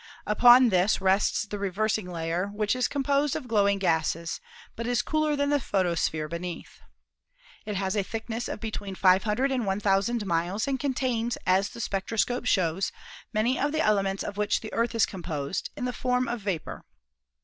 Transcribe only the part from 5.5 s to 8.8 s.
the photosphere beneath. It has a thickness of